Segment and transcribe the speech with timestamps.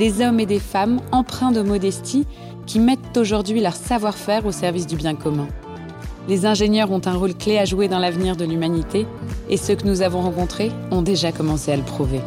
[0.00, 2.24] Des hommes et des femmes empreints de modestie
[2.64, 5.46] qui mettent aujourd'hui leur savoir-faire au service du bien commun.
[6.26, 9.06] Les ingénieurs ont un rôle clé à jouer dans l'avenir de l'humanité
[9.50, 12.20] et ceux que nous avons rencontrés ont déjà commencé à le prouver.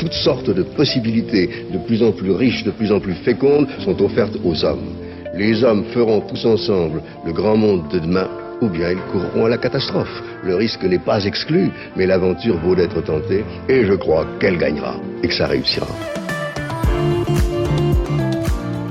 [0.00, 4.02] Toutes sortes de possibilités de plus en plus riches, de plus en plus fécondes sont
[4.02, 4.96] offertes aux hommes.
[5.32, 8.28] Les hommes feront tous ensemble le grand monde de demain
[8.60, 10.22] ou bien ils courront à la catastrophe.
[10.42, 14.96] Le risque n'est pas exclu, mais l'aventure vaut d'être tentée et je crois qu'elle gagnera
[15.22, 15.86] et que ça réussira.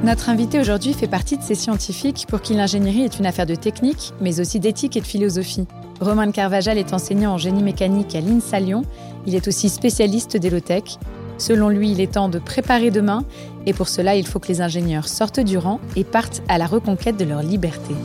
[0.05, 3.55] Notre invité aujourd'hui fait partie de ces scientifiques pour qui l'ingénierie est une affaire de
[3.55, 5.65] technique, mais aussi d'éthique et de philosophie.
[5.99, 8.83] Romain Carvajal est enseignant en génie mécanique à l'INSA Lyon.
[9.25, 10.99] Il est aussi spécialiste d'élotech.
[11.39, 13.25] Selon lui, il est temps de préparer demain,
[13.65, 16.67] et pour cela, il faut que les ingénieurs sortent du rang et partent à la
[16.67, 17.95] reconquête de leur liberté.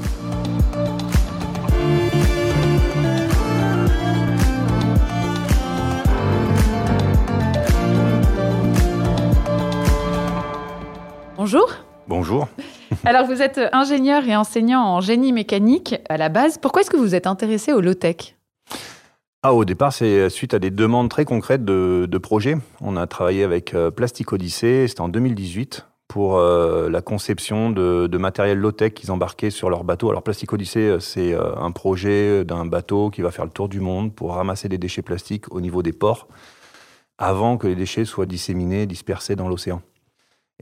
[11.37, 11.90] Bonjour.
[12.11, 12.49] Bonjour.
[13.05, 16.59] Alors, vous êtes ingénieur et enseignant en génie mécanique à la base.
[16.59, 18.35] Pourquoi est-ce que vous êtes intéressé au low-tech?
[19.45, 22.57] Ah, au départ, c'est suite à des demandes très concrètes de, projets.
[22.81, 28.19] On a travaillé avec euh, Plastic Odyssey, c'était en 2018, pour euh, la conception de,
[28.19, 30.11] matériel low-tech qu'ils embarquaient sur leur bateau.
[30.11, 33.79] Alors, Plastic Odyssey, euh, c'est un projet d'un bateau qui va faire le tour du
[33.79, 36.27] monde pour ramasser des déchets plastiques au niveau des ports,
[37.19, 39.81] avant que les déchets soient disséminés, dispersés dans l'océan.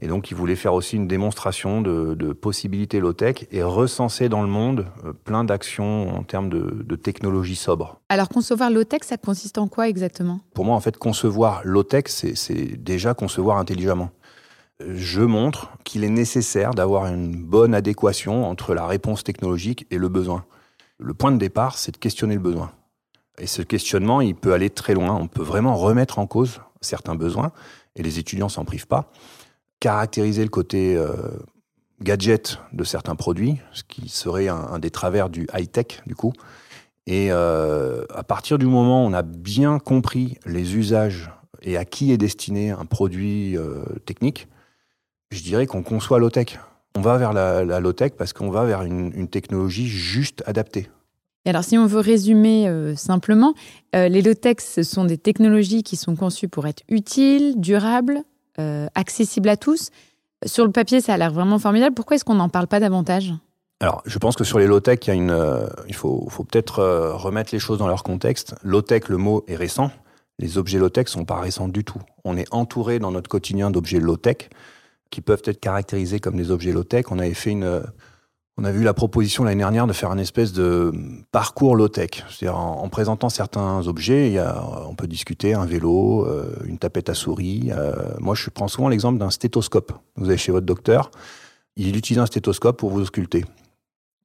[0.01, 4.47] Et donc, il voulait faire aussi une démonstration de, possibilités low-tech et recenser dans le
[4.47, 7.99] monde euh, plein d'actions en termes de, de technologie sobre.
[8.07, 10.39] Alors, concevoir low-tech, ça consiste en quoi exactement?
[10.53, 14.11] Pour moi, en fait, concevoir low-tech, c'est déjà concevoir intelligemment.
[14.87, 20.07] Je montre qu'il est nécessaire d'avoir une bonne adéquation entre la réponse technologique et le
[20.07, 20.45] besoin.
[20.97, 22.71] Le point de départ, c'est de questionner le besoin.
[23.37, 25.13] Et ce questionnement, il peut aller très loin.
[25.15, 27.51] On peut vraiment remettre en cause certains besoins,
[27.97, 29.11] et les étudiants s'en privent pas
[29.79, 31.13] caractériser le côté euh,
[32.01, 36.33] gadget de certains produits, ce qui serait un, des travers du high-tech, du coup.
[37.07, 41.31] Et euh, à partir du moment où on a bien compris les usages
[41.61, 44.47] et à qui est destiné un produit euh, technique,
[45.31, 46.59] je dirais qu'on conçoit low-tech.
[46.95, 50.89] On va vers la, low-tech parce qu'on va vers une, technologie juste adaptée.
[51.45, 53.53] Et alors, si on veut résumer simplement,
[53.93, 58.23] les low-tech, ce sont des technologies qui sont conçues pour être utiles, durables,
[58.59, 59.89] euh, accessible à tous.
[60.45, 61.95] Sur le papier, ça a l'air vraiment formidable.
[61.95, 63.33] Pourquoi est-ce qu'on n'en parle pas davantage?
[63.81, 67.15] Alors, je pense que sur les low-tech, il, une, euh, il faut, faut peut-être euh,
[67.15, 68.55] remettre les choses dans leur contexte.
[68.63, 69.91] Low-tech, le mot est récent.
[70.37, 72.01] Les objets low-tech sont pas récents du tout.
[72.23, 74.49] On est entouré dans notre quotidien d'objets low-tech
[75.09, 77.05] qui peuvent être caractérisés comme des objets low-tech.
[77.11, 77.81] On avait fait une,
[78.59, 80.91] on a vu la proposition l'année dernière de faire un espèce de
[81.31, 82.25] parcours low-tech.
[82.29, 86.77] C'est-à-dire en, présentant certains objets, il y a, on peut discuter un vélo, euh, une
[86.77, 87.69] tapette à souris.
[87.71, 89.93] Euh, moi, je prends souvent l'exemple d'un stéthoscope.
[90.17, 91.09] Vous allez chez votre docteur,
[91.77, 93.45] il utilise un stéthoscope pour vous ausculter.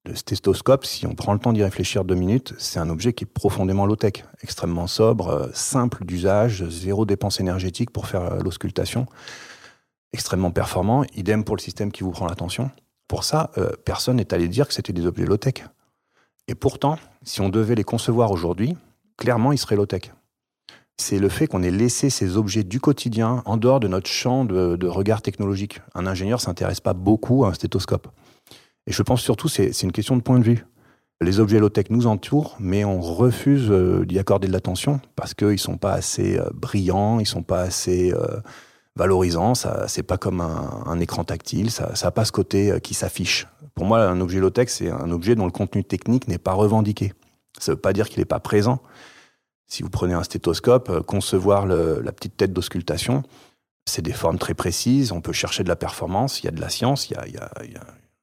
[0.04, 3.24] Le stéthoscope, si on prend le temps d'y réfléchir deux minutes, c'est un objet qui
[3.24, 9.06] est profondément low-tech, extrêmement sobre, euh, simple d'usage, zéro dépense énergétique pour faire l'auscultation,
[10.12, 11.04] extrêmement performant.
[11.14, 12.72] Idem pour le système qui vous prend l'attention.
[13.08, 15.64] Pour ça, euh, personne n'est allé dire que c'était des objets low-tech.
[16.48, 18.76] Et pourtant, si on devait les concevoir aujourd'hui,
[19.16, 20.12] clairement, ils seraient low-tech.
[20.96, 24.44] C'est le fait qu'on ait laissé ces objets du quotidien en dehors de notre champ
[24.44, 25.80] de, regard technologique.
[25.94, 28.08] Un ingénieur s'intéresse pas beaucoup à un stéthoscope.
[28.86, 30.64] Et je pense surtout c'est une question de point de vue.
[31.20, 35.58] Les objets low-tech nous entourent, mais on refuse euh, d'y accorder de l'attention parce qu'ils
[35.58, 38.12] sont pas assez euh, brillants, ils sont pas assez
[38.96, 39.54] valorisant.
[39.54, 41.70] Ça, c'est pas comme un, écran tactile.
[41.70, 43.46] Ça, n'a pas ce côté euh, qui s'affiche.
[43.74, 47.12] Pour moi, un objet low-tech, c'est un objet dont le contenu technique n'est pas revendiqué.
[47.58, 48.80] Ça veut pas dire qu'il n'est pas présent.
[49.66, 53.22] Si vous prenez un stéthoscope, euh, concevoir la petite tête d'auscultation,
[53.86, 55.12] c'est des formes très précises.
[55.12, 56.40] On peut chercher de la performance.
[56.40, 57.10] Il y a de la science.
[57.10, 57.50] Il y a,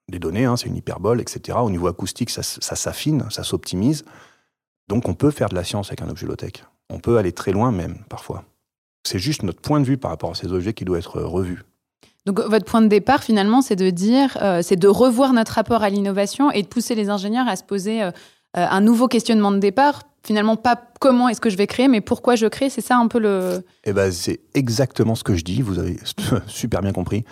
[0.08, 1.58] des données, hein, c'est une hyperbole, etc.
[1.62, 4.04] Au niveau acoustique, ça, ça s'affine, ça s'optimise.
[4.90, 6.66] Donc on peut faire de la science avec un objet low-tech.
[6.90, 8.44] On peut aller très loin même, parfois.
[9.04, 11.64] C'est juste notre point de vue par rapport à ces objets qui doit être revu.
[12.26, 15.84] Donc votre point de départ finalement, c'est de dire, euh, c'est de revoir notre rapport
[15.84, 18.08] à l'innovation et de pousser les ingénieurs à se poser euh,
[18.58, 20.04] euh, un nouveau questionnement de départ.
[20.24, 22.70] Finalement, pas comment est-ce que je vais créer, mais pourquoi je crée.
[22.70, 23.66] C'est ça un peu le.
[23.86, 25.64] Eh ben, c'est exactement ce que je dis.
[25.64, 25.98] Vous avez
[26.48, 27.26] super bien compris.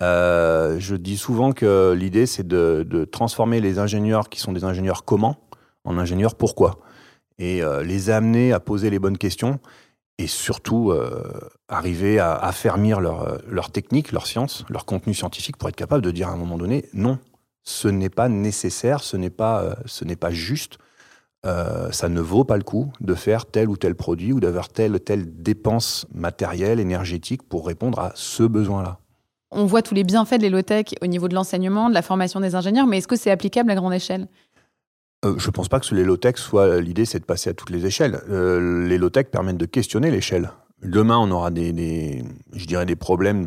[0.00, 5.04] je dis souvent que l'idée, c'est de, de, transformer les ingénieurs qui sont des ingénieurs
[5.04, 5.36] comment
[5.84, 6.78] en ingénieurs pourquoi
[7.38, 9.58] et les amener à poser les bonnes questions
[10.22, 11.20] et surtout euh,
[11.68, 16.02] arriver à affermir leur, euh, leur technique, leur science, leur contenu scientifique pour être capable
[16.02, 17.18] de dire à un moment donné non,
[17.64, 20.78] ce n'est pas nécessaire, ce n'est pas, euh, ce n'est pas juste,
[21.44, 24.94] ça ne vaut pas le coup de faire tel ou tel produit ou d'avoir telle
[24.94, 29.00] ou telle dépense matérielle, énergétique pour répondre à ce besoin-là.
[29.50, 32.54] On voit tous les bienfaits de l'élotech au niveau de l'enseignement, de la formation des
[32.54, 34.28] ingénieurs, mais est-ce que c'est applicable à grande échelle?
[35.24, 37.70] Euh, je ne pense pas que les low-tech soit l'idée, c'est de passer à toutes
[37.70, 38.20] les échelles.
[38.28, 40.50] Euh, les low-tech permettent de questionner l'échelle.
[40.82, 43.44] Demain, on aura des, je dirais, des problèmes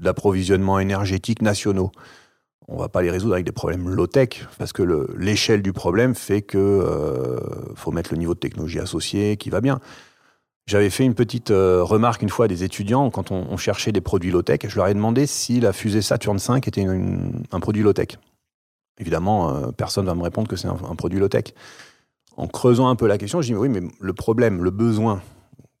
[0.00, 1.92] d'approvisionnement de, énergétique nationaux.
[2.68, 4.82] On va pas les résoudre avec des problèmes low-tech, parce que
[5.16, 7.40] l'échelle du problème fait que euh,
[7.74, 9.80] faut mettre le niveau de technologie associé qui va bien.
[10.66, 14.30] J'avais fait une petite remarque une fois à des étudiants quand on, cherchait des produits
[14.30, 14.60] low-tech.
[14.68, 18.18] Je leur ai demandé si la fusée Saturn V était un produit low-tech.
[18.98, 21.54] Évidemment, euh, personne ne va me répondre que c'est un, produit low-tech.
[22.36, 25.20] En creusant un peu la question, je dis oui, mais le problème, le besoin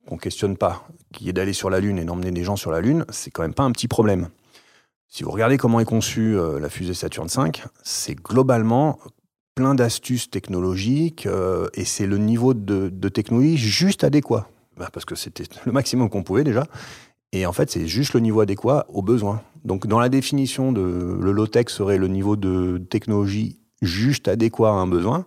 [0.06, 2.80] qu'on questionne pas, qui est d'aller sur la Lune et d'emmener des gens sur la
[2.80, 4.28] Lune, c'est quand même pas un petit problème.
[5.08, 7.50] Si vous regardez comment est conçue euh, la fusée Saturn V,
[7.82, 8.98] c'est globalement
[9.54, 14.48] plein d'astuces technologiques euh, et c'est le niveau de, technologie juste adéquat.
[14.78, 16.66] Bah, parce que c'était le maximum qu'on pouvait déjà.
[17.32, 19.42] Et en fait, c'est juste le niveau adéquat aux besoins.
[19.64, 20.80] Donc, dans la définition de
[21.20, 25.26] le low-tech serait le niveau de technologie juste adéquat à un besoin.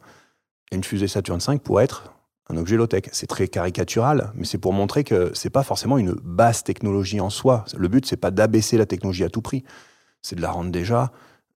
[0.72, 2.16] une fusée Saturn V pourrait être
[2.50, 3.04] un objet low-tech.
[3.12, 7.30] C'est très caricatural, mais c'est pour montrer que c'est pas forcément une basse technologie en
[7.30, 7.66] soi.
[7.78, 9.64] Le but, c'est pas d'abaisser la technologie à tout prix.
[10.22, 11.12] C'est de la rendre déjà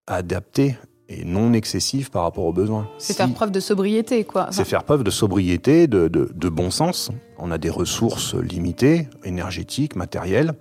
[0.07, 0.77] adaptée
[1.09, 2.87] et non excessive par rapport aux besoins.
[2.97, 4.47] C'est faire preuve de sobriété, quoi.
[4.51, 7.11] C'est faire preuve de sobriété, de, de, bon sens.
[7.37, 10.53] On a des ressources limitées, énergétiques, matérielles.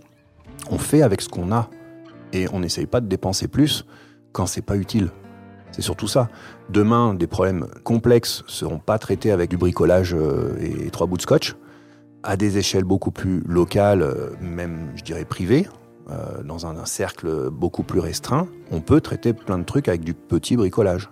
[0.70, 1.68] On fait avec ce qu'on a.
[2.32, 3.84] Et on n'essaye pas de dépenser plus
[4.32, 5.10] quand c'est pas utile.
[5.72, 6.28] C'est surtout ça.
[6.70, 11.22] Demain, des problèmes complexes seront pas traités avec du bricolage euh, et trois bouts de
[11.22, 11.56] scotch,
[12.22, 15.66] à des échelles beaucoup plus locales, euh, même, je dirais, privées.
[16.10, 20.14] Euh, dans un, cercle beaucoup plus restreint, on peut traiter plein de trucs avec du
[20.14, 21.10] petit bricolage.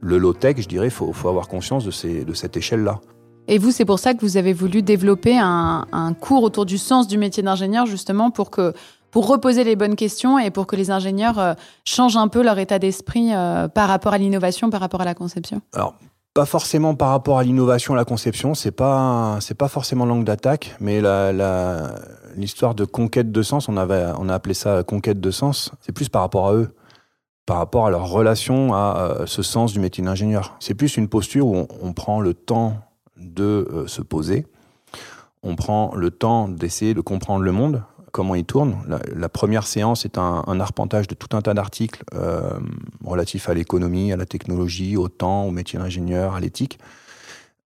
[0.00, 3.00] Le low-tech, je dirais, il faut, avoir conscience de cette échelle-là.
[3.48, 7.06] Et vous, c'est pour ça que vous avez voulu développer un, cours autour du sens
[7.06, 8.72] du métier d'ingénieur, justement, pour que
[9.16, 11.54] pour reposer les bonnes questions et pour que les ingénieurs euh,
[11.86, 15.14] changent un peu leur état d'esprit euh, par rapport à l'innovation, par rapport à la
[15.14, 15.62] conception.
[15.72, 15.94] Alors,
[16.34, 20.76] pas forcément par rapport à l'innovation, à la conception, c'est pas pas forcément l'angle d'attaque,
[20.80, 21.00] mais
[22.36, 25.92] l'histoire de conquête de sens, on avait on a appelé ça conquête de sens, c'est
[25.92, 26.68] plus par rapport à eux,
[27.46, 30.56] par rapport à leur relation à euh, ce sens du métier d'ingénieur.
[30.60, 32.74] C'est plus une posture où on, prend le temps
[33.16, 34.44] de se poser,
[35.42, 37.82] on prend le temps d'essayer de comprendre le monde,
[38.16, 38.78] comment il tourne.
[39.14, 42.58] La, première séance est un, arpentage de tout un tas d'articles euh,
[43.04, 46.78] relatifs à l'économie, à la technologie, au temps, au métier d'ingénieur, à l'éthique.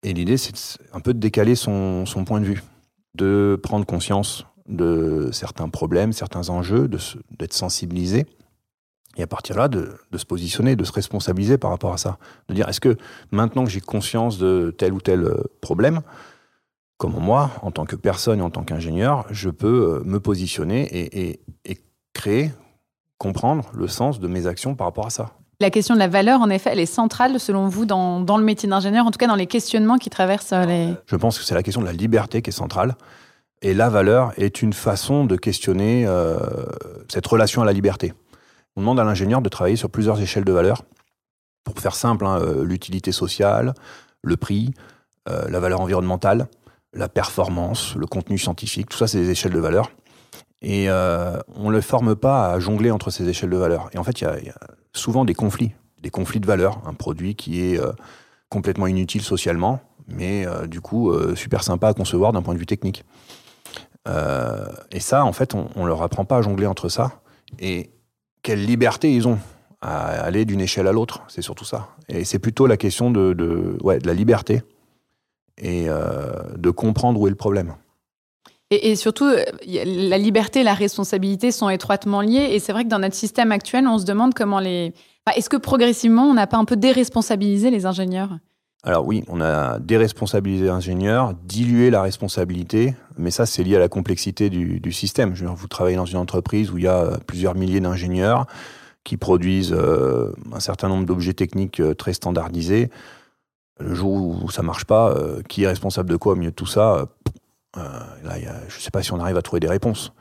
[0.02, 0.52] Et l'idée, c'est
[0.92, 2.64] un peu de décaler son, point de vue,
[3.14, 6.88] de prendre conscience de certains problèmes, certains enjeux,
[7.38, 8.26] d'être sensibilisé.
[9.16, 11.96] Et à partir de là, de, de, se positionner, de se responsabiliser par rapport à
[11.96, 12.18] ça.
[12.48, 12.96] De dire, est-ce que
[13.30, 16.00] maintenant que j'ai conscience de tel ou tel euh, problème,
[17.00, 20.86] comment moi, en tant que personne et en tant qu'ingénieur, je peux euh, me positionner
[20.92, 21.40] et,
[22.12, 22.52] créer,
[23.16, 25.30] comprendre le sens de mes actions par rapport à ça.
[25.60, 28.68] La question de la valeur, en effet, elle est centrale, selon vous, dans, le métier
[28.68, 30.94] d'ingénieur, en tout cas dans les questionnements qui traversent euh, les...
[31.06, 32.94] Je pense que c'est la question de la liberté qui est centrale.
[33.62, 36.36] Et la valeur est une façon de questionner euh,
[37.08, 38.12] cette relation à la liberté.
[38.76, 40.82] On demande à l'ingénieur de travailler sur plusieurs échelles de valeur.
[41.64, 43.72] Pour faire simple, hein, l'utilité sociale,
[44.22, 44.74] le prix,
[45.26, 46.48] la valeur environnementale
[46.92, 49.90] la performance, le contenu scientifique, tout ça, c'est des échelles de valeur.
[50.62, 53.88] Et euh, on ne le forme pas à jongler entre ces échelles de valeur.
[53.92, 54.58] Et en fait, il y, a
[54.92, 56.82] souvent des conflits, des conflits de valeur.
[56.86, 57.92] Un produit qui est euh,
[58.50, 62.66] complètement inutile socialement, mais euh, du coup super sympa à concevoir d'un point de vue
[62.66, 63.04] technique.
[64.06, 67.22] et ça, en fait, on ne leur apprend pas à jongler entre ça.
[67.58, 67.90] Et
[68.42, 69.38] quelle liberté ils ont
[69.80, 71.88] à aller d'une échelle à l'autre, c'est surtout ça.
[72.08, 74.62] Et c'est plutôt la question de, ouais, de la liberté
[75.60, 77.74] et euh, de comprendre où est le problème.
[78.72, 79.28] Et, surtout,
[79.66, 82.50] la liberté et la responsabilité sont étroitement liées.
[82.52, 84.94] Et c'est vrai que dans notre système actuel, on se demande comment les,
[85.34, 88.30] Est-ce que progressivement, on n'a pas un peu déresponsabilisé les ingénieurs?
[88.82, 93.88] Alors oui, on a déresponsabilisé l'ingénieur, dilué la responsabilité, mais ça c'est lié à la
[93.88, 95.34] complexité du, système.
[95.34, 98.46] Je vous travaillez dans une entreprise où il y a plusieurs milliers d'ingénieurs
[99.04, 102.90] qui produisent euh, un certain nombre d'objets techniques euh, très standardisés.
[103.80, 106.56] Le jour où ça marche pas, euh, qui est responsable de quoi au milieu de
[106.56, 107.06] tout ça
[107.76, 108.36] Là,
[108.68, 110.12] je ne sais pas si on arrive à trouver des réponses.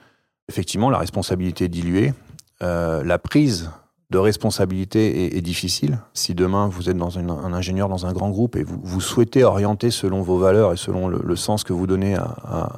[0.50, 2.14] Effectivement, la responsabilité est diluée.
[2.62, 3.70] la prise
[4.10, 6.00] de responsabilité est, difficile.
[6.14, 9.44] Si demain vous êtes dans un ingénieur dans un grand groupe et vous, vous souhaitez
[9.44, 12.70] orienter selon vos valeurs et selon le, sens que vous donnez à,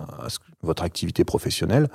[0.61, 1.89] votre activité professionnelle,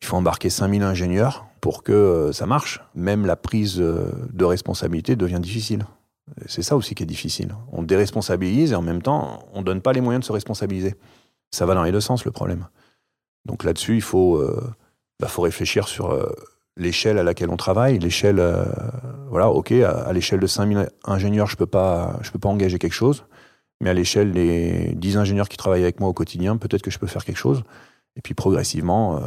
[0.00, 2.80] il faut embarquer 5000 ingénieurs pour que euh, ça marche.
[2.94, 5.84] Même la prise euh, de responsabilité devient difficile.
[6.46, 7.54] C'est ça aussi qui est difficile.
[7.72, 10.94] On déresponsabilise et en même temps, on ne donne pas les moyens de se responsabiliser.
[11.50, 12.68] Ça va dans les deux sens le problème.
[13.44, 14.72] Donc là-dessus, il faut, euh,
[15.18, 16.12] bah, faut réfléchir sur
[16.80, 18.64] l'échelle à laquelle on travaille, l'échelle, euh,
[19.28, 22.94] voilà, ok, à, l'échelle de 5000 ingénieurs, je peux pas, je peux pas engager quelque
[22.94, 23.24] chose,
[23.80, 26.98] mais à l'échelle des 10 ingénieurs qui travaillent avec moi au quotidien, peut-être que je
[26.98, 27.62] peux faire quelque chose.
[28.16, 29.20] Et puis progressivement, euh,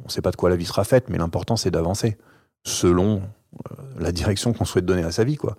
[0.00, 2.18] on ne sait pas de quoi la vie sera faite, mais l'important c'est d'avancer
[2.64, 3.22] selon
[3.70, 5.56] euh, la direction qu'on souhaite donner à sa vie, quoi.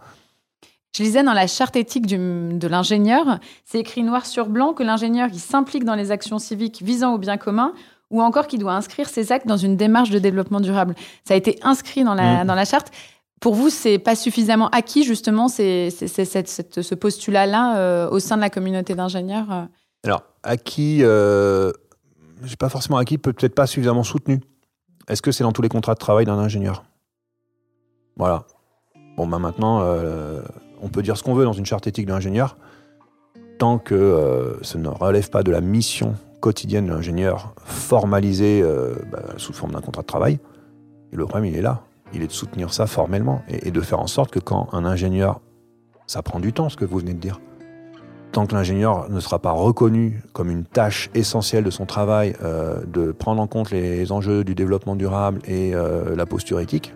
[0.97, 5.29] Je lisais dans la charte éthique de l'ingénieur, c'est écrit noir sur blanc que l'ingénieur
[5.29, 7.73] qui s'implique dans les actions civiques visant au bien commun
[8.09, 10.95] ou encore qui doit inscrire ses actes dans une démarche de développement durable.
[11.23, 12.47] Ça a été inscrit dans la, mmh.
[12.47, 12.91] dans la charte.
[13.39, 18.49] Pour vous, c'est pas suffisamment acquis justement c'est, ce postulat-là euh, au sein de la
[18.49, 19.65] communauté d'ingénieurs euh?
[20.03, 21.71] Alors, acquis, euh,
[22.43, 24.41] j'ai pas forcément acquis, peut-être pas suffisamment soutenu.
[25.07, 26.85] Est-ce que c'est dans tous les contrats de travail d'un ingénieur?
[28.15, 28.45] Voilà.
[29.15, 30.41] Bon, ben maintenant, euh,
[30.81, 32.57] on peut dire ce qu'on veut dans une charte éthique d'ingénieur,
[33.57, 39.23] tant que ce ne relève pas de la mission quotidienne de l'ingénieur formalisée euh, bah,
[39.37, 40.39] sous forme d'un contrat de travail.
[41.11, 41.81] Le problème, il est là.
[42.13, 45.41] Il est de soutenir ça formellement et, de faire en sorte que quand un ingénieur,
[46.05, 47.41] ça prend du temps, ce que vous venez de dire,
[48.31, 52.81] tant que l'ingénieur ne sera pas reconnu comme une tâche essentielle de son travail, euh,
[52.85, 56.93] de prendre en compte les enjeux du développement durable et euh, la posture éthique,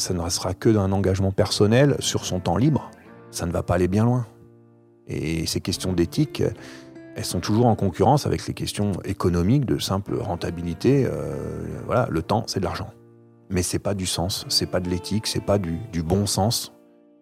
[0.00, 2.90] ça ne restera que d'un engagement personnel sur son temps libre.
[3.30, 4.26] Ça ne va pas aller bien loin.
[5.06, 6.42] Et ces questions d'éthique,
[7.16, 11.04] elles sont toujours en concurrence avec les questions économiques de simple rentabilité.
[11.04, 12.90] Euh, voilà, le temps, c'est de l'argent.
[13.50, 16.72] Mais c'est pas du sens, c'est pas de l'éthique, c'est pas du, bon sens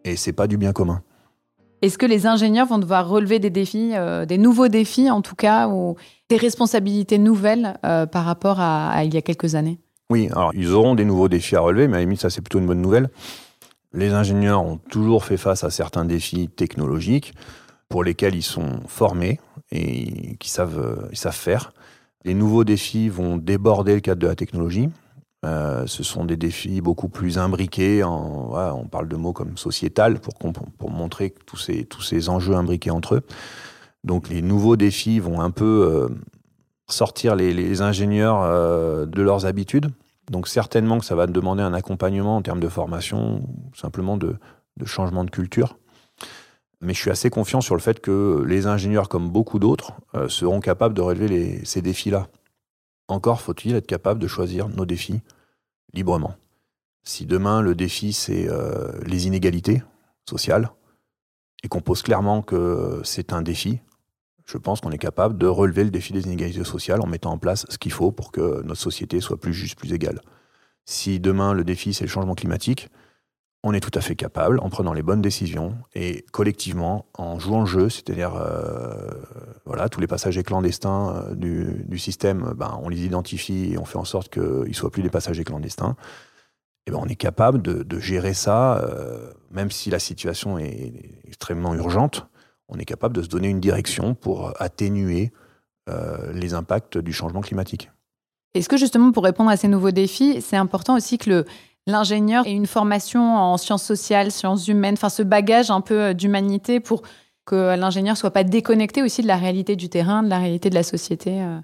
[0.04, 1.02] et c'est pas du bien commun.
[1.80, 5.36] Est-ce que les ingénieurs vont devoir relever des défis, euh, des nouveaux défis en tout
[5.36, 5.96] cas, ou
[6.28, 9.80] des responsabilités nouvelles euh, par rapport à, il y a quelques années?
[10.10, 12.40] Oui, alors ils auront des nouveaux défis à relever, mais à la limite ça c'est
[12.40, 13.10] plutôt une bonne nouvelle.
[13.92, 17.34] Les ingénieurs ont toujours fait face à certains défis technologiques
[17.88, 21.72] pour lesquels ils sont formés et qui savent, euh, savent faire.
[22.24, 24.90] Les nouveaux défis vont déborder le cadre de la technologie.
[25.44, 28.02] Euh, ce sont des défis beaucoup plus imbriqués.
[28.02, 30.34] On parle de mots comme sociétal pour,
[30.90, 33.22] montrer tous ces, tous ces enjeux imbriqués entre eux.
[34.04, 36.08] Donc les nouveaux défis vont un peu euh,
[36.88, 39.90] sortir les, ingénieurs de leurs habitudes.
[40.30, 43.42] Donc certainement que ça va demander un accompagnement en termes de formation,
[43.74, 44.36] simplement de,
[44.76, 45.76] de changement de culture.
[46.80, 50.28] Mais je suis assez confiant sur le fait que les ingénieurs, comme beaucoup d'autres, euh,
[50.28, 52.28] seront capables de relever ces défis-là.
[53.08, 55.20] Encore faut-il être capable de choisir nos défis
[55.92, 56.34] librement.
[57.02, 59.82] Si demain le défi c'est euh, les inégalités
[60.28, 60.70] sociales
[61.64, 63.80] et qu'on pose clairement que c'est un défi,
[64.48, 67.38] je pense qu'on est capable de relever le défi des inégalités sociales en mettant en
[67.38, 70.22] place ce qu'il faut pour que notre société soit plus juste, plus égale.
[70.86, 72.88] Si demain le défi c'est le changement climatique,
[73.64, 77.60] on est tout à fait capable, en prenant les bonnes décisions et collectivement, en jouant
[77.60, 79.10] le jeu, c'est-à-dire euh,
[79.90, 84.04] tous les passagers clandestins euh, du, système, ben, on les identifie et on fait en
[84.04, 85.96] sorte qu'ils ne soient plus des passagers clandestins.
[86.86, 90.92] Et ben, on est capable de, gérer ça, euh, même si la situation est
[91.26, 92.28] extrêmement urgente,
[92.68, 95.32] on est capable de se donner une direction pour atténuer
[96.34, 97.90] les impacts du changement climatique.
[98.54, 101.44] Est-ce que justement, pour répondre à ces nouveaux défis, c'est important aussi que
[101.86, 106.12] l'ingénieur ait une formation en sciences sociales, sciences humaines, enfin ce bagage un peu euh,
[106.14, 107.02] d'humanité pour
[107.46, 110.74] que l'ingénieur soit pas déconnecté aussi de la réalité du terrain, de la réalité de
[110.74, 111.58] la société, euh,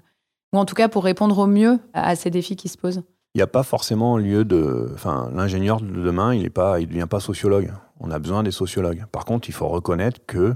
[0.51, 3.03] ou en tout cas pour répondre au mieux à ces défis qui se posent.
[3.35, 4.89] Il n'y a pas forcément lieu de.
[4.93, 7.71] Enfin, l'ingénieur de demain, il ne devient pas sociologue.
[7.99, 9.05] On a besoin des sociologues.
[9.11, 10.55] Par contre, il faut reconnaître que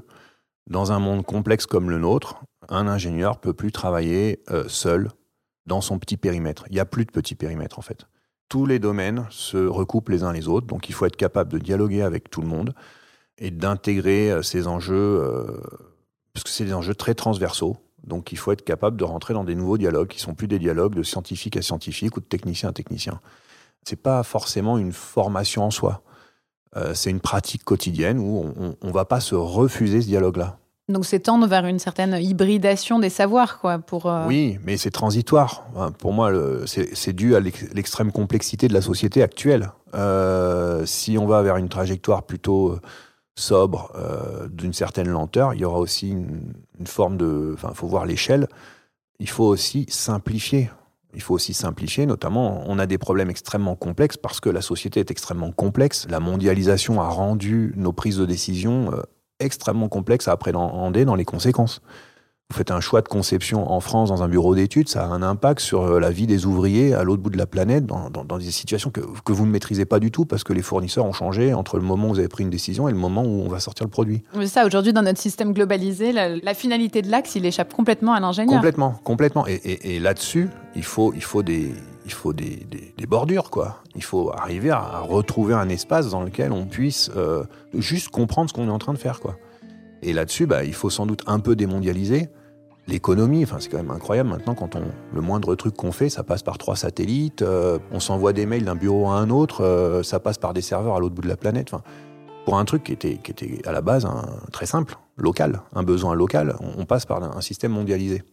[0.70, 5.10] dans un monde complexe comme le nôtre, un ingénieur peut plus travailler euh, seul
[5.66, 6.66] dans son petit périmètre.
[6.70, 8.08] Il n'y a plus de petit périmètre en fait
[8.50, 11.60] tous les domaines se recoupent les uns les autres, donc il faut être capable de
[11.60, 12.74] dialoguer avec tout le monde
[13.38, 15.62] et d'intégrer euh, ces enjeux, euh,
[16.34, 17.78] parce que c'est des enjeux très transversaux.
[18.04, 20.58] Donc il faut être capable de rentrer dans des nouveaux dialogues qui sont plus des
[20.58, 23.22] dialogues de scientifique à scientifique ou de technicien à technicien.
[23.84, 26.02] C'est pas forcément une formation en soi.
[26.94, 30.58] C'est une pratique quotidienne où on ne va pas se refuser ce dialogue-là.
[30.88, 33.78] Donc c'est tendre vers une certaine hybridation des savoirs, quoi.
[33.80, 35.68] Pour, Oui, mais c'est transitoire.
[36.00, 36.32] Pour moi,
[36.66, 39.72] c'est dû à l'extrême complexité de la société actuelle.
[40.86, 42.80] si on va vers une trajectoire plutôt
[43.36, 43.92] sobre,
[44.52, 47.52] d'une certaine lenteur, il y aura aussi une, une forme de...
[47.54, 48.48] Enfin, il faut voir l'échelle.
[49.20, 50.70] Il faut aussi simplifier.
[51.14, 55.00] Il faut aussi simplifier, notamment, on a des problèmes extrêmement complexes parce que la société
[55.00, 56.08] est extrêmement complexe.
[56.10, 59.02] La mondialisation a rendu nos prises de décision euh,
[59.40, 61.82] extrêmement complexes à appréhender dans les conséquences
[62.52, 65.22] vous faites un choix de conception en France dans un bureau d'études, ça a un
[65.22, 68.50] impact sur euh, la vie des ouvriers à l'autre bout de la planète, dans, des
[68.50, 69.02] situations que,
[69.32, 72.08] vous ne maîtrisez pas du tout parce que les fournisseurs ont changé entre le moment
[72.08, 74.24] où vous avez pris une décision et le moment où on va sortir le produit.
[74.36, 78.20] Mais ça, aujourd'hui, dans notre système globalisé, la, finalité de l'axe, il échappe complètement à
[78.20, 78.56] l'ingénieur.
[78.56, 79.46] Complètement, complètement.
[79.46, 81.72] Et, là-dessus, il faut, il faut, des,
[82.06, 82.66] il faut des,
[83.08, 83.84] bordures, quoi.
[83.96, 87.44] Il faut arriver à, retrouver un espace dans lequel on puisse euh,
[87.76, 89.36] juste comprendre ce qu'on est en train de faire, quoi.
[90.02, 92.30] Et là-dessus, bah, il faut sans doute un peu démondialiser
[92.90, 93.44] l'économie.
[93.44, 96.44] Enfin, c'est quand même incroyable maintenant quand on le moindre truc qu'on fait, ça passe
[96.44, 97.42] par trois satellites.
[97.42, 100.62] Euh, on s'envoie des mails d'un bureau à un autre, euh, ça passe par des
[100.62, 101.74] serveurs à l'autre bout de la planète.
[101.74, 101.84] Enfin,
[102.46, 104.08] pour un truc qui était, qui était à la base
[104.52, 108.24] très simple, local, un besoin local, on, passe par un, système mondialisé.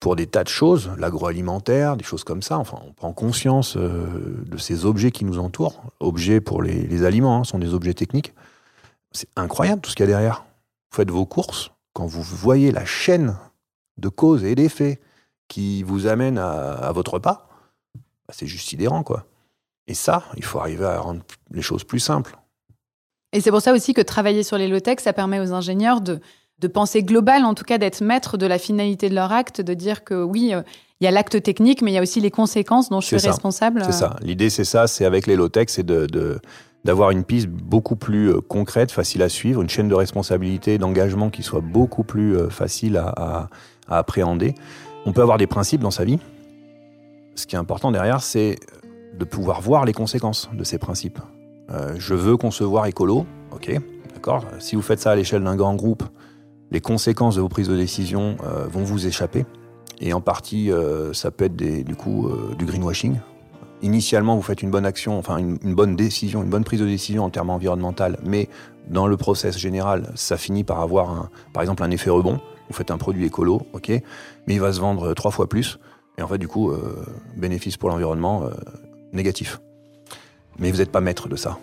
[0.00, 4.42] Pour des tas de choses, l'agroalimentaire, des choses comme ça, enfin, on prend conscience euh,
[4.44, 5.80] de ces objets qui nous entourent.
[6.00, 8.34] Objets pour les, aliments, hein, sont des objets techniques.
[9.12, 10.44] C'est incroyable tout ce qu'il y a derrière.
[10.90, 13.36] Vous faites vos courses, quand vous voyez la chaîne
[13.98, 15.00] de causes et d'effets
[15.48, 17.48] qui vous amènent à, votre repas,
[17.94, 19.26] bah, c'est juste sidérant, quoi.
[19.86, 22.38] Et ça, il faut arriver à rendre les choses plus simples.
[23.32, 26.20] Et c'est pour ça aussi que travailler sur les low-tech, ça permet aux ingénieurs de,
[26.58, 29.74] de penser global, en tout cas d'être maître de la finalité de leur acte, de
[29.74, 30.62] dire que oui, euh,
[31.00, 33.16] il y a l'acte technique, mais il y a aussi les conséquences dont je suis
[33.16, 33.82] responsable.
[33.84, 34.16] C'est ça.
[34.22, 36.40] L'idée, c'est ça, c'est avec les low-tech, c'est de,
[36.84, 41.30] d'avoir une piste beaucoup plus euh, concrète, facile à suivre, une chaîne de responsabilité, d'engagement
[41.30, 43.48] qui soit beaucoup plus euh, facile à, à
[43.88, 44.54] appréhender.
[45.06, 46.18] On peut avoir des principes dans sa vie.
[47.34, 48.58] Ce qui est important derrière, c'est
[49.18, 51.18] de pouvoir voir les conséquences de ces principes.
[51.70, 53.72] Euh, je veux concevoir écolo, ok,
[54.14, 54.44] d'accord.
[54.58, 56.02] Si vous faites ça à l'échelle d'un grand groupe,
[56.70, 59.44] les conséquences de vos prises de décision euh, vont vous échapper.
[60.00, 63.18] Et en partie, euh, ça peut être du du greenwashing.
[63.82, 67.24] Initialement, vous faites une bonne action, enfin une, bonne décision, une bonne prise de décision
[67.24, 68.48] en termes environnemental, mais
[68.88, 72.90] dans le process général, ça finit par avoir, par exemple, un effet rebond vous faites
[72.90, 75.78] un produit écolo, ok, mais il va se vendre euh, trois fois plus.
[76.18, 77.04] Et en fait, du coup, euh,
[77.36, 78.50] bénéfice pour l'environnement euh,
[79.12, 79.60] négatif.
[80.58, 81.58] Mais vous n'êtes pas maître de ça.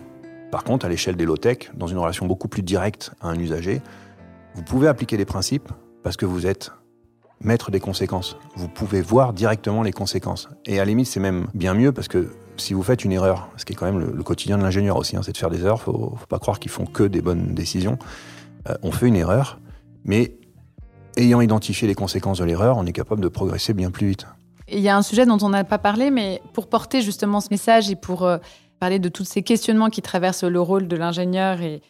[0.50, 3.80] Par contre, à l'échelle des low-tech, dans une relation beaucoup plus directe à un usager,
[4.54, 5.70] vous pouvez appliquer des principes
[6.02, 6.72] parce que vous êtes
[7.40, 8.36] maître des conséquences.
[8.56, 10.48] Vous pouvez voir directement les conséquences.
[10.66, 13.48] Et à la limite, c'est même bien mieux parce que si vous faites une erreur,
[13.56, 15.60] ce qui est quand même le, quotidien de l'ingénieur aussi, hein, c'est de faire des
[15.60, 17.96] erreurs, faut, faut pas croire qu'ils font que des bonnes décisions.
[18.82, 19.60] on fait une erreur,
[20.04, 20.34] mais
[21.16, 24.26] ayant identifié les conséquences de l'erreur, on est capable de progresser bien plus vite.
[24.72, 27.48] Il y a un sujet dont on n'a pas parlé, mais pour porter justement ce
[27.50, 28.38] message et pour euh,
[28.78, 31.80] parler de tous ces questionnements qui traversent le rôle de l'ingénieur et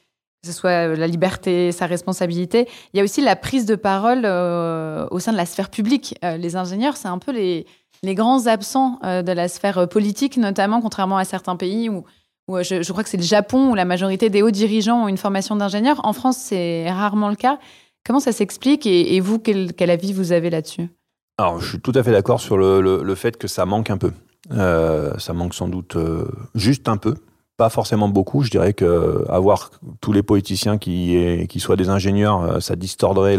[0.42, 3.74] que ce soit euh, la liberté, sa responsabilité, il y a aussi la prise de
[3.74, 6.18] parole euh, au sein de la sphère publique.
[6.22, 7.66] les ingénieurs, c'est un peu les,
[8.14, 12.04] grands absents de la sphère politique, notamment contrairement à certains pays où,
[12.48, 15.54] je crois que c'est le Japon où la majorité des hauts dirigeants ont une formation
[15.54, 16.00] d'ingénieur.
[16.02, 17.58] En France, c'est rarement le cas.
[18.04, 20.88] Comment ça s'explique et, vous, quel, avis vous avez là-dessus?
[21.38, 24.12] Alors, je suis tout à fait d'accord sur le, fait que ça manque un peu.
[24.52, 27.14] Euh, ça manque sans doute euh, juste un peu,
[27.56, 28.42] pas forcément beaucoup.
[28.42, 33.38] Je dirais que avoir tous les politiciens qui, qui soient des ingénieurs, euh, ça distordrait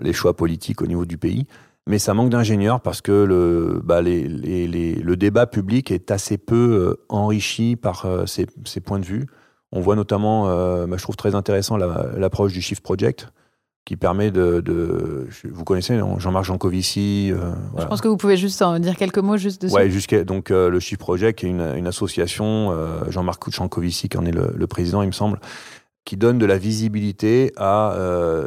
[0.00, 1.46] les choix politiques au niveau du pays.
[1.88, 7.76] Mais ça manque d'ingénieurs parce que le, bah, le débat public est assez peu enrichi
[7.76, 8.46] par ces,
[8.80, 9.26] points de vue.
[9.76, 13.28] On voit notamment, euh, bah, je trouve très intéressant l'approche du Shift Project,
[13.84, 17.30] qui permet de, vous connaissez Jean-Marc Jancovici.
[17.30, 19.74] Euh, je pense que vous pouvez juste en dire quelques mots juste dessus.
[19.74, 22.74] Ouais, jusqu'à donc euh, le Shift Project, qui est une, association,
[23.10, 25.40] Jean-Marc Jancovici qui en est le, président, il me semble,
[26.06, 27.94] qui donne de la visibilité à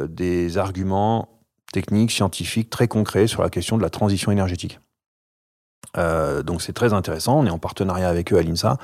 [0.08, 1.28] des arguments
[1.72, 4.80] techniques, scientifiques très concrets sur la question de la transition énergétique.
[5.96, 7.38] donc c'est très intéressant.
[7.38, 8.78] On est en partenariat avec eux à l'INSA.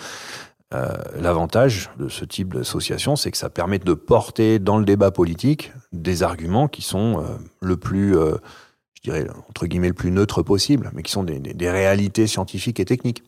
[0.74, 5.12] Euh, l'avantage de ce type d'association, c'est que ça permet de porter dans le débat
[5.12, 8.34] politique des arguments qui sont euh, le plus, euh,
[8.94, 12.80] je dirais, entre guillemets, le plus neutre possible, mais qui sont des, des, réalités scientifiques
[12.80, 13.22] et techniques.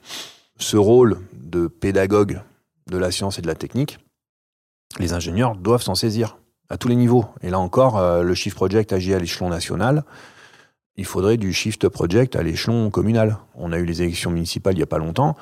[0.59, 2.41] Ce rôle de pédagogue
[2.91, 3.99] de la science et de la technique,
[4.99, 6.39] les ingénieurs doivent s'en saisir
[6.71, 7.27] à tous les niveaux.
[7.43, 10.05] Et là encore, le Shift Project agit à l'échelon national.
[10.97, 13.37] Il faudrait du Shift Project à l'échelon communal.
[13.55, 15.37] On a eu les élections municipales il n'y a pas longtemps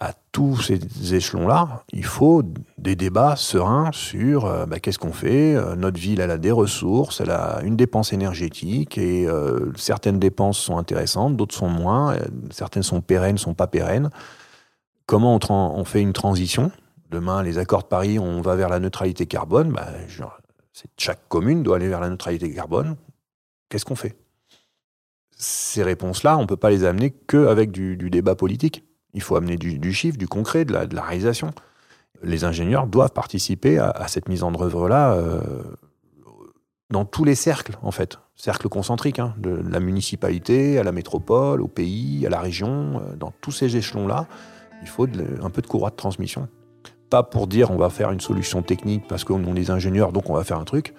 [0.00, 2.42] à tous ces échelons-là, il faut
[2.78, 5.54] des débats sereins sur euh, bah, qu'est-ce qu'on fait.
[5.54, 10.58] Euh, notre ville, a des ressources, elle a une dépense énergétique et euh, certaines dépenses
[10.58, 12.16] sont intéressantes, d'autres sont moins,
[12.50, 14.08] certaines sont pérennes, sont pas pérennes.
[15.04, 16.70] Comment on, fait une transition?
[17.10, 19.72] Demain, les accords de Paris, on va vers la neutralité carbone.
[19.72, 19.88] Bah,
[20.96, 22.96] chaque commune doit aller vers la neutralité carbone.
[23.68, 24.16] Qu'est-ce qu'on fait?
[25.36, 28.84] Ces réponses-là, on ne peut pas les amener qu'avec du débat politique.
[29.14, 31.50] Il faut amener du, chiffre, du concret, de la, réalisation.
[32.22, 35.40] Les ingénieurs doivent participer à, cette mise en œuvre-là euh,
[36.90, 38.18] dans tous les cercles, en fait.
[38.36, 43.16] Cercles concentriques, hein, de la municipalité à la métropole, au pays, à la région, euh,
[43.16, 44.26] dans tous ces échelons-là,
[44.82, 45.06] il faut
[45.42, 46.48] un peu de courroie de transmission.
[47.10, 50.30] Pas pour dire on va faire une solution technique parce qu'on est des ingénieurs, donc
[50.30, 50.94] on va faire un truc,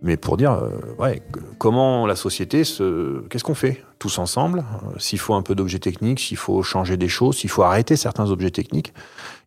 [0.00, 1.22] mais pour dire, euh, ouais,
[1.58, 3.26] comment la société se.
[3.28, 6.96] Qu'est-ce qu'on fait tous ensemble euh, S'il faut un peu d'objets techniques, s'il faut changer
[6.96, 8.92] des choses, s'il faut arrêter certains objets techniques,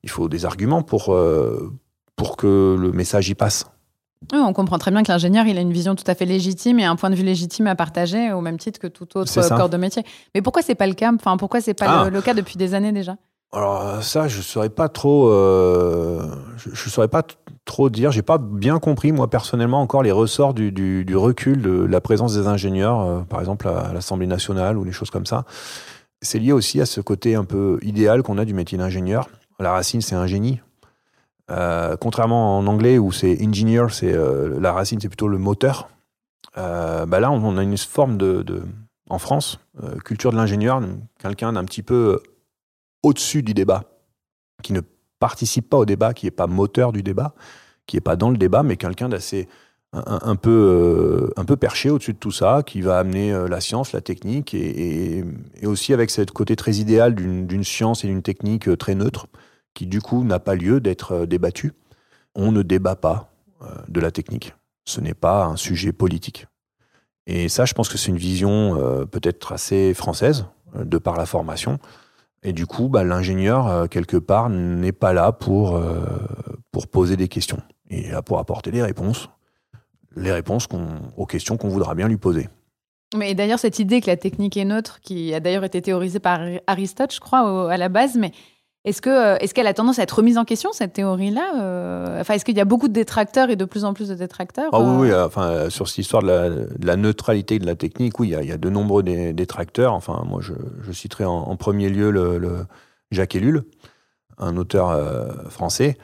[0.04, 1.72] il faut des arguments pour, euh,
[2.16, 3.66] pour que le message y passe.
[4.34, 6.86] on comprend très bien que l'ingénieur, il a une vision tout à fait légitime et
[6.86, 9.78] un point de vue légitime à partager au même titre que tout autre corps de
[9.78, 10.04] métier.
[10.36, 12.10] Mais pourquoi c'est pas le cas Enfin, pourquoi c'est pas ah.
[12.10, 13.16] le, cas depuis des années déjà?
[13.54, 17.22] Alors ça, je saurais pas trop, euh, je, saurais pas
[17.66, 18.12] trop dire.
[18.12, 22.48] J'ai pas bien compris moi personnellement encore les ressorts du, recul de la présence des
[22.48, 25.46] ingénieurs, euh, par exemple à, l'Assemblée nationale ou les choses comme ça.
[26.22, 29.30] C'est lié aussi à ce côté un peu idéal qu'on a du métier d'ingénieur.
[29.60, 30.60] La racine, c'est un génie.
[31.50, 35.90] Euh, contrairement en anglais où c'est engineer, c'est la racine, c'est plutôt le moteur.
[36.56, 38.64] bah là, on, a une forme de, de
[39.10, 39.60] en France,
[40.06, 40.82] culture de l'ingénieur,
[41.20, 42.22] quelqu'un d'un petit peu
[43.04, 43.84] au-dessus du débat,
[44.62, 44.82] qui ne
[45.22, 47.34] participe pas au débat, qui n'est pas moteur du débat,
[47.86, 49.48] qui n'est pas dans le débat, mais quelqu'un d'assez
[49.94, 53.62] un, peu, euh, un peu perché au-dessus de tout ça, qui va amener euh, la
[53.62, 55.24] science, la technique, et,
[55.64, 59.28] aussi avec ce côté très idéal d'une science et d'une technique euh, très neutre,
[59.74, 61.74] qui du coup n'a pas lieu d'être débattu.
[62.36, 63.30] On ne débat pas
[63.88, 64.56] de la technique.
[64.86, 66.48] Ce n'est pas un sujet politique.
[67.28, 68.76] Et ça, je pense que c'est une vision
[69.12, 71.80] peut-être assez française, de par la formation,
[72.44, 76.06] et du coup, bah, l'ingénieur, euh, quelque part, n'est pas là pour, euh,
[76.72, 77.62] pour poser des questions.
[77.90, 79.30] Il est là pour apporter des réponses,
[80.16, 80.68] les réponses
[81.18, 82.50] aux questions qu'on voudra bien lui poser.
[83.16, 86.42] Mais d'ailleurs, cette idée que la technique est neutre, qui a d'ailleurs été théorisée par
[86.68, 88.32] Aristote, je crois, à la base, mais
[88.84, 92.20] est-ce que euh, est-ce qu'elle a tendance à être remise en question cette théorie-là euh,
[92.20, 94.72] Enfin, est-ce qu'il y a beaucoup de détracteurs et de plus en plus de détracteurs
[94.74, 95.28] ah oui, euh?
[95.28, 98.70] enfin sur cette histoire de la, neutralité de la technique, oui, il y a, de
[98.72, 99.94] nombreux détracteurs.
[99.94, 102.66] Enfin, moi, je, citerai en, premier lieu le,
[103.12, 103.66] Jacques Ellul,
[104.40, 104.98] un auteur
[105.52, 105.98] français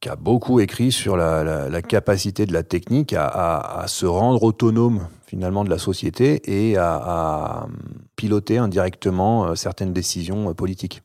[0.00, 5.64] qui a beaucoup écrit sur la, capacité de la technique à, se rendre autonome finalement
[5.64, 7.66] de la société et à
[8.14, 11.02] piloter indirectement certaines décisions politiques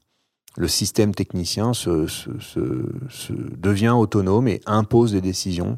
[0.57, 2.07] le système technicien se,
[3.57, 5.77] devient autonome et impose des décisions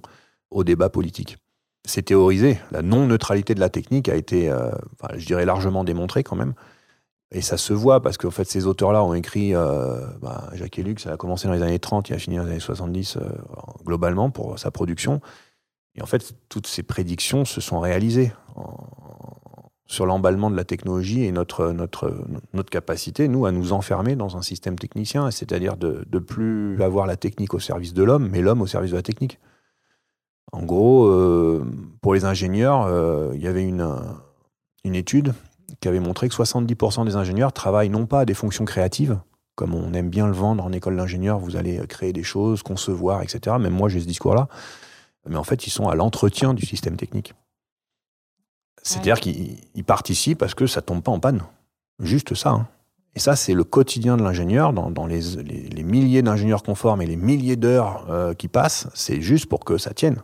[0.49, 1.37] au débat politique.
[1.85, 2.59] C'est théorisé.
[2.71, 4.71] La non-neutralité de la technique a été, euh,
[5.15, 6.53] je dirais, largement démontrée quand même.
[7.31, 10.99] Et ça se voit parce qu'en fait, ces auteurs-là ont écrit, euh, bah, Jacques Ellul,
[10.99, 13.21] ça a commencé dans les années 30, il a fini dans les années 70 euh,
[13.83, 15.19] globalement pour sa production.
[15.95, 18.31] Et en fait, toutes ces prédictions se sont réalisées
[19.93, 22.15] sur l'emballement de la technologie et notre, notre,
[22.53, 27.05] notre capacité, nous, à nous enfermer dans un système technicien, c'est-à-dire de ne plus avoir
[27.05, 29.39] la technique au service de l'homme, mais l'homme au service de la technique.
[30.51, 31.63] En gros, euh,
[32.01, 33.87] pour les ingénieurs, euh, il y avait une,
[34.83, 35.33] une étude
[35.79, 39.19] qui avait montré que 70% des ingénieurs travaillent non pas à des fonctions créatives,
[39.53, 43.21] comme on aime bien le vendre en école d'ingénieur, vous allez créer des choses, concevoir,
[43.21, 43.57] etc.
[43.59, 44.47] Même moi, j'ai ce discours-là.
[45.29, 47.35] Mais en fait, ils sont à l'entretien du système technique.
[48.83, 51.41] C'est-à-dire qu'il participe parce que ça tombe pas en panne.
[51.99, 52.49] Juste ça.
[52.49, 52.67] Hein.
[53.15, 54.73] Et ça, c'est le quotidien de l'ingénieur.
[54.73, 59.63] Dans, les, milliers d'ingénieurs conformes et les milliers d'heures euh, qui passent, c'est juste pour
[59.63, 60.21] que ça tienne.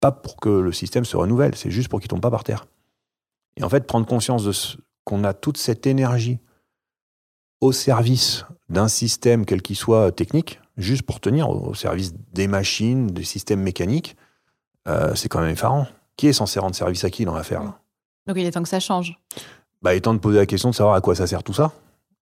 [0.00, 2.66] Pas pour que le système se renouvelle, c'est juste pour qu'il tombe pas par terre.
[3.56, 4.52] Et en fait, prendre conscience de
[5.04, 6.38] qu'on a toute cette énergie
[7.60, 13.08] au service d'un système, quel qu'il soit technique, juste pour tenir au, service des machines,
[13.08, 14.16] des systèmes mécaniques,
[14.88, 15.86] euh, c'est quand même effarant.
[16.20, 17.62] Qui est censé rendre service à qui dans l'affaire
[18.26, 19.18] Donc il est temps que ça change.
[19.80, 21.54] Bah, il est temps de poser la question de savoir à quoi ça sert tout
[21.54, 21.72] ça.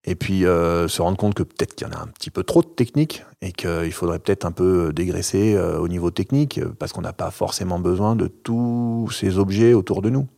[0.05, 2.45] Et puis euh, se rendre compte que peut-être qu'il y en a un petit peu
[2.45, 6.93] trop de technique et qu'il faudrait peut-être un peu dégraisser euh, au niveau technique parce
[6.93, 10.29] qu'on n'a pas forcément besoin de tous ces objets autour de nous.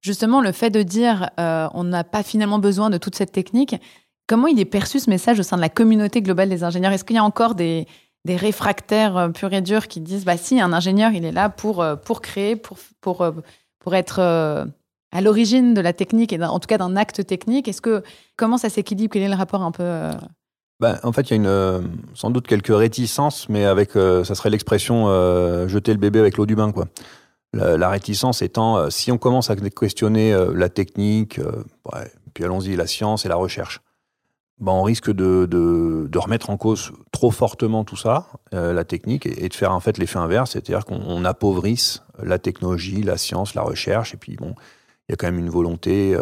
[0.00, 3.76] Justement, le fait de dire euh, on n'a pas finalement besoin de toute cette technique,
[4.26, 6.92] comment il est perçu ce message au sein de la communauté globale des ingénieurs?
[6.92, 7.86] Est-ce qu'il y a encore des,
[8.24, 11.48] des réfractaires euh, purs et durs qui disent bah si un ingénieur il est là
[11.48, 13.32] pour euh, pour créer pour pour euh,
[13.78, 17.80] pour être à l'origine de la technique et en tout cas d'un acte technique est-ce
[17.80, 18.02] que
[18.36, 19.12] comment ça s'équilibre?
[19.12, 20.10] Quel est le rapport un peu
[20.78, 24.50] ben, En fait, il y a une, sans doute quelques réticences, mais avec, ça serait
[24.50, 25.06] l'expression
[25.66, 26.70] jeter le bébé avec l'eau du bain.
[26.70, 26.86] Quoi.
[27.54, 31.40] La, réticence étant, si on commence à questionner la technique,
[32.32, 33.80] puis allons-y, la science et la recherche,
[34.58, 39.26] ben, on risque de, de, de, remettre en cause trop fortement tout ça, la technique,
[39.26, 43.62] et, de faire en fait l'effet inverse, c'est-à-dire qu'on appauvrisse la technologie, la science, la
[43.62, 44.54] recherche, et puis bon,
[45.08, 46.16] il y a quand même une volonté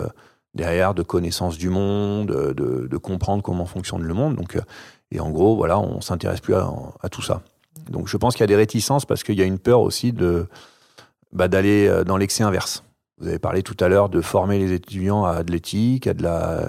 [0.54, 4.36] derrière de connaissance du monde, de, de, comprendre comment fonctionne le monde.
[4.36, 4.60] Donc, euh,
[5.10, 7.42] et en gros, voilà, on s'intéresse plus à, tout ça.
[7.88, 10.12] Donc je pense qu'il y a des réticences parce qu'il y a une peur aussi
[10.12, 10.46] de
[11.32, 12.84] bah, d'aller euh, dans l'excès inverse.
[13.18, 16.22] Vous avez parlé tout à l'heure de former les étudiants à de l'éthique, à de
[16.22, 16.68] la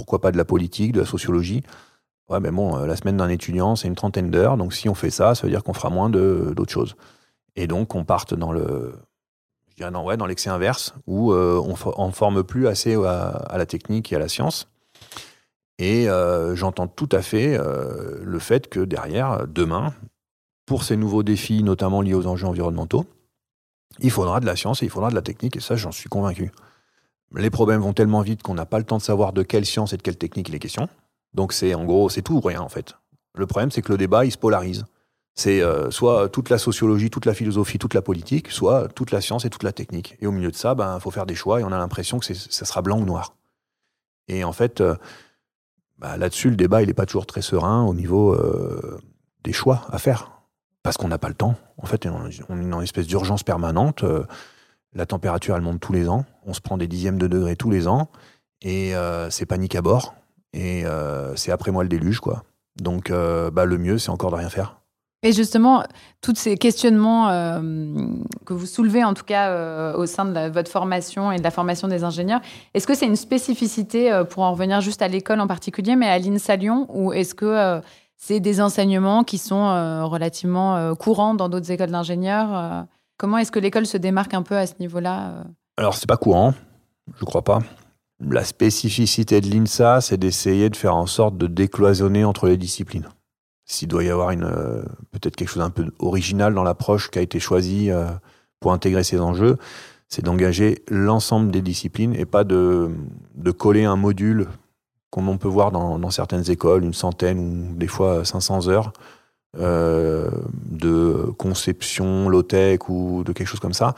[0.00, 1.62] pourquoi pas de la politique, de la sociologie.
[2.30, 4.56] Ouais, mais bon, euh, la semaine d'un étudiant, c'est une trentaine d'heures.
[4.56, 6.96] Donc si on fait ça, ça veut dire qu'on fera moins d'autres choses.
[7.54, 8.94] Et donc on parte dans le
[9.78, 11.60] dans, ouais, dans l'excès inverse, où euh,
[11.96, 14.68] on ne forme plus assez à, la technique et à la science.
[15.78, 19.92] Et euh, j'entends tout à fait le fait que derrière, demain,
[20.64, 23.04] pour ces nouveaux défis, notamment liés aux enjeux environnementaux,
[23.98, 26.08] il faudra de la science et il faudra de la technique, et ça, j'en suis
[26.08, 26.52] convaincu.
[27.36, 29.92] Les problèmes vont tellement vite qu'on n'a pas le temps de savoir de quelle science
[29.92, 30.88] et de quelle technique il est question.
[31.34, 32.94] Donc c'est en gros, c'est tout ou rien en fait.
[33.34, 34.84] Le problème, c'est que le débat, il se polarise.
[35.34, 39.20] C'est euh, soit toute la sociologie, toute la philosophie, toute la politique, soit toute la
[39.20, 40.16] science et toute la technique.
[40.20, 42.18] Et au milieu de ça, il ben, faut faire des choix et on a l'impression
[42.18, 43.36] que ça sera blanc ou noir.
[44.26, 44.96] Et en fait, euh,
[45.98, 48.98] bah, là-dessus, le débat, il n'est pas toujours très serein au niveau euh,
[49.44, 50.32] des choix à faire.
[50.82, 51.54] Parce qu'on n'a pas le temps.
[51.76, 54.02] En fait, on est dans une espèce d'urgence permanente.
[54.94, 56.24] La température, elle monte tous les ans.
[56.46, 58.10] On se prend des dixièmes de degrés tous les ans.
[58.62, 58.92] Et
[59.30, 60.14] c'est panique à bord.
[60.52, 60.84] Et
[61.36, 62.42] c'est après moi le déluge, quoi.
[62.80, 64.80] Donc, bah, le mieux, c'est encore de rien faire.
[65.22, 65.84] Et justement,
[66.22, 67.60] tous ces questionnements euh,
[68.46, 71.50] que vous soulevez, en tout cas euh, au sein de votre formation et de la
[71.50, 72.40] formation des ingénieurs,
[72.72, 76.06] est-ce que c'est une spécificité, euh, pour en revenir juste à l'école en particulier, mais
[76.06, 77.80] à l'INSA Lyon, ou est-ce que
[78.16, 79.64] c'est des enseignements qui sont
[80.08, 82.86] relativement courants dans d'autres écoles d'ingénieurs
[83.20, 85.44] Comment est-ce que l'école se démarque un peu à ce niveau-là
[85.76, 86.54] Alors, c'est pas courant,
[87.18, 87.58] je crois pas.
[88.18, 93.08] La spécificité de l'INSA, c'est d'essayer de faire en sorte de décloisonner entre les disciplines
[93.70, 97.18] s'il doit y avoir une euh, peut-être quelque chose un peu original dans l'approche qui
[97.20, 98.06] a été choisie euh,
[98.58, 99.58] pour intégrer ces enjeux,
[100.08, 102.90] c'est d'engager l'ensemble des disciplines et pas de,
[103.56, 104.48] coller un module
[105.10, 108.92] comme on peut voir dans, dans, certaines écoles, une centaine ou des fois 500 heures
[109.58, 110.30] euh,
[110.70, 113.96] de conception low-tech ou de quelque chose comme ça.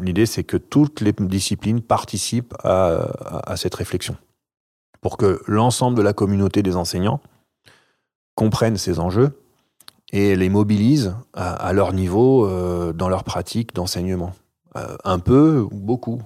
[0.00, 4.16] L'idée, c'est que toutes les disciplines participent à, cette réflexion
[5.02, 7.20] pour que l'ensemble de la communauté des enseignants
[8.36, 9.38] comprennent ces enjeux
[10.12, 14.32] et les mobilisent à, leur niveau euh, dans leur pratique d'enseignement.
[14.76, 16.22] Euh, un peu ou beaucoup,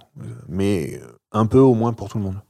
[0.49, 1.01] mais
[1.33, 2.41] un peu au moins pour tout le monde.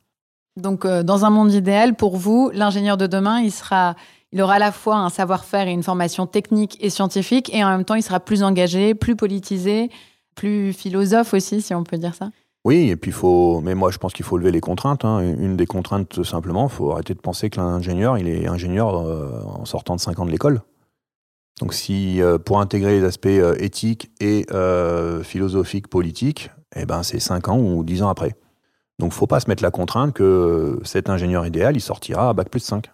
[0.57, 3.97] Donc, dans un monde idéal, pour vous, l'ingénieur de demain, il sera,
[4.35, 7.68] il aura à la fois un savoir-faire et une formation technique et scientifique, et en
[7.68, 9.90] même temps, il sera plus engagé, plus politisé,
[10.35, 12.31] plus philosophe aussi, si on peut dire ça.
[12.64, 13.61] Oui, et puis faut.
[13.61, 15.05] Mais moi, je pense qu'il faut lever les contraintes.
[15.05, 15.20] Hein.
[15.20, 19.64] Une des contraintes, simplement, faut arrêter de penser que l'ingénieur, il est ingénieur euh, en
[19.66, 20.62] sortant de 5 ans de l'école.
[21.61, 24.47] Donc, si euh, pour intégrer les aspects euh, éthiques et
[25.23, 28.35] philosophiques, politiques, eh ben, c'est 5 ans ou 10 ans après.
[28.99, 32.49] Donc, faut pas se mettre la contrainte que cet ingénieur idéal, il sortira à bac
[32.49, 32.90] plus 5.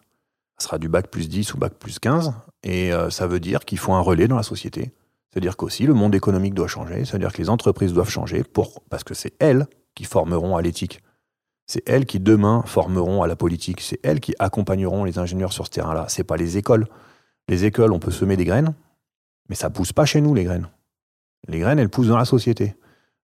[0.61, 2.33] Sera du bac plus 10 ou bac plus 15.
[2.63, 4.93] Et ça veut dire qu'il faut un relais dans la société.
[5.31, 9.05] C'est-à-dire qu'aussi le monde économique doit changer, c'est-à-dire que les entreprises doivent changer pour, parce
[9.05, 11.01] que c'est elles qui formeront à l'éthique.
[11.67, 13.81] C'est elles qui demain formeront à la politique.
[13.81, 16.07] C'est elles qui accompagneront les ingénieurs sur ce terrain-là.
[16.09, 16.89] C'est pas les écoles.
[17.49, 18.75] Les écoles, on peut semer des graines,
[19.49, 20.69] mais ça pousse pas chez nous les graines.
[21.47, 22.75] Les graines, elles poussent dans la société.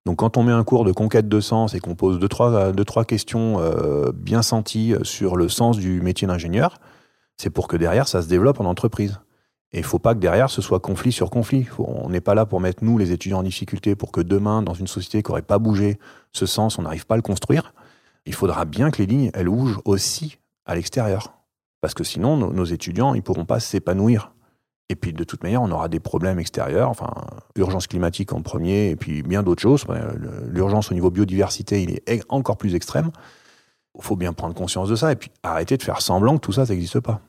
[0.05, 2.73] Donc quand on met un cours de conquête de sens et qu'on pose deux trois,
[2.73, 6.79] deux, trois questions euh, bien senties sur le sens du métier d'ingénieur,
[7.37, 9.21] c'est pour que derrière ça se développe en entreprise.
[9.73, 11.67] Et il faut pas que derrière ce soit conflit sur conflit.
[11.79, 14.75] on n'est pas là pour mettre nous, les étudiants, en difficulté pour que demain, dans
[14.75, 15.99] une société qui n'aurait pas bougé
[16.33, 17.75] ce sens, on n'arrive pas à le construire.
[18.27, 21.35] Il faudra bien que les lignes, elles bougent aussi à l'extérieur.
[21.81, 24.33] Parce que sinon, nos, étudiants, ils pourront pas s'épanouir.
[24.89, 27.13] Et puis, de toute manière, on aura des problèmes extérieurs, enfin,
[27.57, 29.85] l'urgence climatique en premier, et puis bien d'autres choses.
[30.49, 33.11] L'urgence au niveau biodiversité, il est encore plus extrême.
[33.97, 36.53] Il faut bien prendre conscience de ça, et puis arrêter de faire semblant que tout
[36.53, 37.21] ça, ça n'existe pas.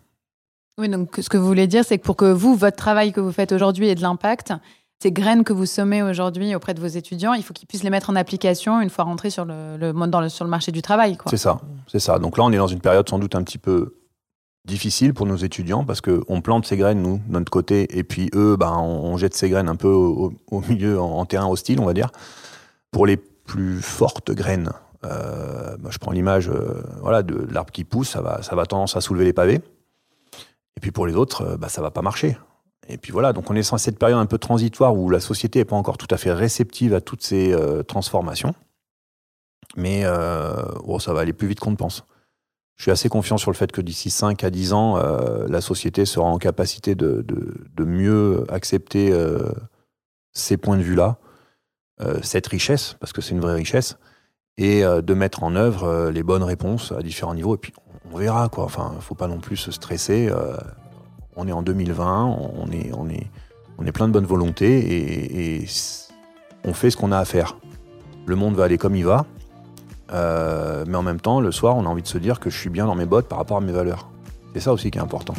[0.80, 3.20] Oui, donc ce que vous voulez dire, c'est que pour que vous, votre travail que
[3.20, 4.54] vous faites aujourd'hui ait de l'impact,
[5.02, 7.90] ces graines que vous sommez aujourd'hui auprès de vos étudiants, il faut qu'ils puissent les
[7.90, 11.18] mettre en application une fois rentrés sur le, dans sur le marché du travail.
[11.28, 12.18] C'est ça, c'est ça.
[12.20, 13.96] Donc là, on est dans une période sans doute un petit peu
[14.66, 18.30] difficile pour nos étudiants parce qu'on plante ces graines, nous, de notre côté, et puis
[18.34, 20.34] eux, ben, on, jette ces graines un peu au,
[20.68, 22.12] milieu, en, terrain hostile, on va dire.
[22.92, 24.72] Pour les plus fortes graines,
[25.06, 28.66] euh, ben, je prends l'image euh, voilà, de l'arbre qui pousse, ça va, ça va
[28.66, 29.62] tendance à soulever les pavés.
[30.76, 32.38] Et puis pour les autres, bah, ça va pas marcher.
[32.88, 35.60] Et puis voilà, donc on est dans cette période un peu transitoire où la société
[35.60, 37.54] n'est pas encore tout à fait réceptive à toutes ces
[37.88, 38.54] transformations.
[39.76, 40.06] Mais
[40.86, 42.06] oh, ça va aller plus vite qu'on ne pense.
[42.78, 44.98] Je suis assez confiant sur le fait que d'ici 5 à 10 ans,
[45.48, 47.26] la société sera en capacité de,
[47.80, 49.12] mieux accepter
[50.32, 51.18] ces points de vue-là,
[52.00, 53.98] euh, cette richesse, parce que c'est une vraie richesse,
[54.58, 57.56] et euh, de mettre en œuvre euh, les bonnes réponses à différents niveaux.
[57.56, 57.74] Et puis
[58.12, 58.66] on verra, quoi.
[58.66, 60.32] Enfin, faut pas non plus se stresser.
[61.36, 63.28] on est en 2020, on est, on est,
[63.78, 65.66] on est plein de bonne volonté et
[66.64, 67.58] on fait ce qu'on a à faire.
[68.26, 69.26] Le monde va aller comme il va,
[70.10, 72.70] mais en même temps, le soir, on a envie de se dire que je suis
[72.70, 74.08] bien dans mes bottes par rapport à mes valeurs.
[74.54, 75.36] C'est ça aussi qui est important.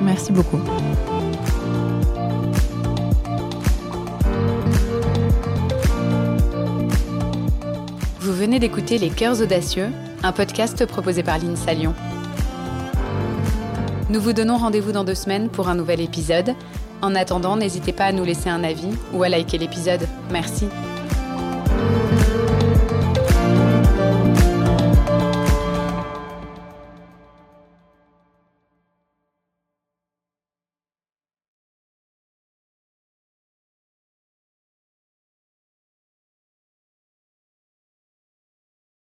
[0.00, 0.58] Merci beaucoup.
[8.40, 9.88] Venez d'écouter Les Cœurs Audacieux,
[10.22, 11.94] un podcast proposé par l'INSA Lyon.
[14.08, 16.54] Nous vous donnons rendez-vous dans deux semaines pour un nouvel épisode.
[17.02, 20.08] En attendant, n'hésitez pas à nous laisser un avis ou à liker l'épisode.
[20.30, 20.68] Merci.